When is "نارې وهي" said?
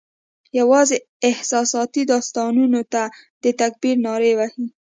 4.07-4.65